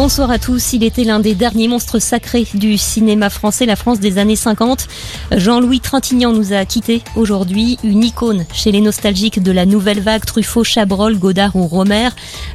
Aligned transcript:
Bonsoir 0.00 0.30
à 0.30 0.38
tous. 0.38 0.74
Il 0.74 0.84
était 0.84 1.02
l'un 1.02 1.18
des 1.18 1.34
derniers 1.34 1.66
monstres 1.66 1.98
sacrés 1.98 2.46
du 2.54 2.78
cinéma 2.78 3.30
français, 3.30 3.66
la 3.66 3.74
France 3.74 3.98
des 3.98 4.18
années 4.18 4.36
50. 4.36 4.86
Jean-Louis 5.32 5.80
Trintignant 5.80 6.32
nous 6.32 6.52
a 6.52 6.64
quittés 6.64 7.02
aujourd'hui, 7.16 7.78
une 7.82 8.04
icône 8.04 8.46
chez 8.52 8.70
les 8.70 8.80
nostalgiques 8.80 9.42
de 9.42 9.50
la 9.50 9.66
nouvelle 9.66 9.98
vague 9.98 10.24
Truffaut, 10.24 10.62
Chabrol, 10.62 11.18
Godard 11.18 11.56
ou 11.56 11.66
Romer. 11.66 12.10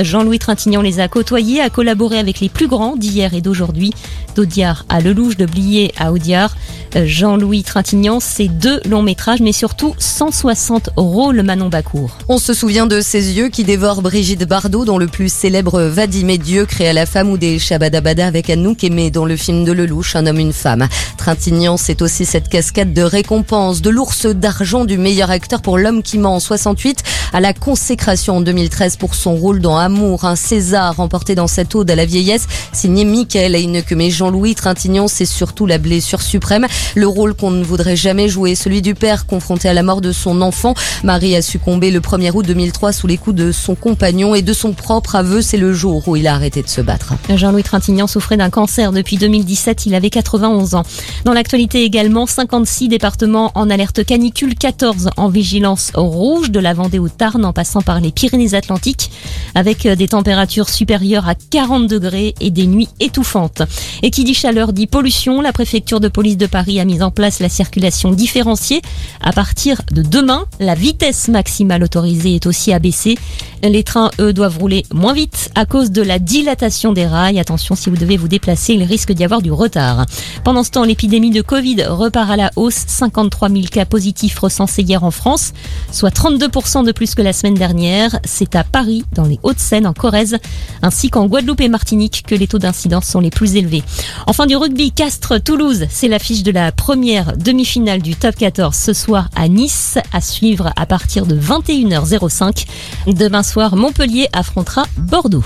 Jean-Louis 0.00 0.38
Trintignant 0.38 0.80
les 0.80 0.98
a 0.98 1.08
côtoyés, 1.08 1.60
a 1.60 1.68
collaboré 1.68 2.18
avec 2.18 2.40
les 2.40 2.48
plus 2.48 2.68
grands 2.68 2.96
d'hier 2.96 3.34
et 3.34 3.42
d'aujourd'hui, 3.42 3.92
d'Audiard 4.34 4.86
à 4.88 5.02
Lelouch, 5.02 5.36
de 5.36 5.44
Blier 5.44 5.92
à 5.98 6.12
Audiard. 6.12 6.56
Jean-Louis 7.04 7.62
Trintignant, 7.62 8.20
c'est 8.20 8.48
deux 8.48 8.80
longs 8.88 9.02
métrages, 9.02 9.40
mais 9.40 9.52
surtout 9.52 9.94
160 9.98 10.90
rôles 10.96 11.42
Manon 11.42 11.68
Bacourt. 11.68 12.16
On 12.28 12.38
se 12.38 12.54
souvient 12.54 12.86
de 12.86 13.00
ses 13.00 13.36
yeux 13.36 13.48
qui 13.48 13.64
dévorent 13.64 14.00
Brigitte 14.00 14.48
Bardot, 14.48 14.84
dont 14.84 14.96
le 14.96 15.06
plus 15.06 15.32
célèbre 15.32 15.82
Vadim 15.82 16.28
et 16.28 16.38
Dieu 16.38 16.64
créé 16.64 16.88
à 16.88 16.92
la 16.92 17.04
femme 17.04 17.30
ou 17.30 17.36
des 17.36 17.58
Shabadabada 17.58 18.26
avec 18.26 18.48
Anouk 18.48 18.82
Aimé 18.84 19.10
dans 19.10 19.26
le 19.26 19.36
film 19.36 19.64
de 19.64 19.72
Lelouch, 19.72 20.16
Un 20.16 20.26
homme, 20.26 20.38
une 20.38 20.52
femme. 20.52 20.88
Trintignant, 21.18 21.76
c'est 21.76 22.00
aussi 22.00 22.24
cette 22.24 22.48
cascade 22.48 22.94
de 22.94 23.02
récompenses, 23.02 23.82
de 23.82 23.90
l'ours 23.90 24.26
d'argent 24.26 24.84
du 24.84 24.96
meilleur 24.96 25.30
acteur 25.30 25.60
pour 25.62 25.78
L'homme 25.78 26.02
qui 26.02 26.18
ment 26.18 26.36
en 26.36 26.40
68, 26.40 27.02
à 27.32 27.40
la 27.40 27.52
consécration 27.52 28.36
en 28.36 28.40
2013 28.40 28.96
pour 28.96 29.14
son 29.14 29.34
rôle 29.34 29.60
dans 29.60 29.76
Amour, 29.76 30.24
un 30.24 30.36
César 30.36 30.96
remporté 30.96 31.34
dans 31.34 31.46
cette 31.46 31.74
ode 31.74 31.90
à 31.90 31.94
la 31.94 32.04
vieillesse, 32.04 32.46
signé 32.72 33.04
Michael 33.04 33.54
Heineke. 33.54 33.92
Mais 33.92 34.10
Jean-Louis 34.10 34.54
Trintignant, 34.54 35.08
c'est 35.08 35.24
surtout 35.24 35.66
la 35.66 35.78
blessure 35.78 36.22
suprême, 36.22 36.66
le 36.94 37.06
rôle 37.06 37.34
qu'on 37.34 37.50
ne 37.50 37.64
voudrait 37.64 37.96
jamais 37.96 38.28
jouer, 38.28 38.54
celui 38.54 38.82
du 38.82 38.94
père 38.94 39.26
confronté 39.26 39.68
à 39.68 39.74
la 39.74 39.82
mort 39.82 40.00
de 40.00 40.12
son 40.12 40.40
enfant. 40.40 40.74
Marie 41.04 41.36
a 41.36 41.42
succombé 41.42 41.90
le 41.90 42.00
1er 42.00 42.32
août 42.32 42.46
2003 42.46 42.92
sous 42.92 43.06
les 43.06 43.16
coups 43.16 43.36
de 43.36 43.52
son 43.52 43.74
compagnon 43.74 44.34
et 44.34 44.42
de 44.42 44.52
son 44.52 44.72
propre 44.72 45.16
aveu, 45.16 45.42
c'est 45.42 45.56
le 45.56 45.72
jour 45.72 46.06
où 46.08 46.16
il 46.16 46.26
a 46.26 46.34
arrêté 46.34 46.62
de 46.62 46.68
se 46.68 46.80
battre. 46.80 47.14
Jean-Louis 47.34 47.62
Trintignant 47.62 48.06
souffrait 48.06 48.36
d'un 48.36 48.50
cancer 48.50 48.92
depuis 48.92 49.16
2017, 49.16 49.86
il 49.86 49.94
avait 49.94 50.10
91 50.10 50.74
ans. 50.74 50.84
Dans 51.24 51.32
l'actualité 51.32 51.84
également, 51.84 52.26
56 52.26 52.88
départements 52.88 53.52
en 53.54 53.70
alerte 53.70 54.04
canicule, 54.04 54.54
14 54.54 55.10
en 55.16 55.28
vigilance 55.28 55.92
rouge 55.94 56.50
de 56.50 56.60
la 56.60 56.74
Vendée 56.74 56.98
au 56.98 57.08
Tarn 57.16 57.44
en 57.44 57.52
passant 57.52 57.82
par 57.82 58.00
les 58.00 58.12
Pyrénées-Atlantiques 58.12 59.10
avec 59.54 59.86
des 59.86 60.08
températures 60.08 60.68
supérieures 60.68 61.28
à 61.28 61.34
40 61.34 61.88
degrés 61.88 62.34
et 62.40 62.50
des 62.50 62.66
nuits 62.66 62.88
étouffantes. 63.00 63.62
Et 64.02 64.10
qui 64.10 64.24
dit 64.24 64.34
chaleur 64.34 64.72
dit 64.72 64.86
pollution, 64.86 65.40
la 65.40 65.52
préfecture 65.52 66.00
de 66.00 66.08
police 66.08 66.36
de 66.36 66.46
Paris 66.46 66.80
a 66.80 66.84
mis 66.84 67.02
en 67.02 67.10
place 67.10 67.40
la 67.40 67.48
circulation 67.48 68.10
différenciée. 68.10 68.82
À 69.22 69.32
partir 69.32 69.82
de 69.92 70.02
demain, 70.02 70.46
la 70.60 70.74
vitesse 70.74 71.28
maximale 71.28 71.82
autorisée 71.82 72.34
est 72.34 72.46
aussi 72.46 72.72
abaissée. 72.72 73.16
Les 73.62 73.82
trains, 73.82 74.10
eux, 74.20 74.32
doivent 74.32 74.58
rouler 74.58 74.84
moins 74.92 75.12
vite 75.12 75.50
à 75.54 75.64
cause 75.64 75.90
de 75.90 76.02
la 76.02 76.18
dilatation 76.18 76.92
des 76.92 77.06
rails. 77.06 77.40
Attention, 77.40 77.74
si 77.74 77.90
vous 77.90 77.96
devez 77.96 78.16
vous 78.16 78.28
déplacer, 78.28 78.74
il 78.74 78.82
risque 78.82 79.12
d'y 79.12 79.24
avoir 79.24 79.42
du 79.42 79.50
retard. 79.50 80.06
Pendant 80.44 80.62
ce 80.62 80.70
temps, 80.70 80.84
l'épidémie 80.84 81.30
de 81.30 81.42
Covid 81.42 81.84
repart 81.84 82.30
à 82.30 82.36
la 82.36 82.50
hausse. 82.56 82.84
53 82.86 83.48
000 83.48 83.62
cas 83.70 83.84
positifs 83.84 84.38
recensés 84.38 84.82
hier 84.82 85.02
en 85.04 85.10
France, 85.10 85.52
soit 85.90 86.14
32% 86.14 86.84
de 86.84 86.92
plus 86.92 87.14
que 87.14 87.22
la 87.22 87.32
semaine 87.32 87.54
dernière. 87.54 88.20
C'est 88.24 88.54
à 88.54 88.64
Paris, 88.64 89.04
dans 89.12 89.24
les 89.24 89.40
Hauts-de-Seine, 89.42 89.86
en 89.86 89.92
Corrèze, 89.92 90.36
ainsi 90.82 91.10
qu'en 91.10 91.26
Guadeloupe 91.26 91.60
et 91.60 91.68
Martinique 91.68 92.24
que 92.26 92.34
les 92.34 92.46
taux 92.46 92.58
d'incidence 92.58 93.06
sont 93.06 93.20
les 93.20 93.30
plus 93.30 93.56
élevés. 93.56 93.82
Enfin, 94.26 94.46
du 94.46 94.56
rugby, 94.56 94.92
Castres-Toulouse, 94.92 95.86
c'est 95.90 96.08
l'affiche 96.08 96.42
de 96.42 96.50
la 96.50 96.72
première 96.72 97.36
demi-finale 97.36 98.02
du 98.02 98.14
top 98.14 98.36
14 98.36 98.76
ce 98.76 98.92
soir 98.92 99.28
à 99.34 99.48
Nice, 99.48 99.98
à 100.12 100.20
suivre 100.20 100.72
à 100.76 100.86
partir 100.86 101.26
de 101.26 101.36
21h05. 101.38 102.66
Demain 103.06 103.42
soir, 103.46 103.76
Montpellier 103.76 104.28
affrontera 104.32 104.84
Bordeaux. 104.98 105.44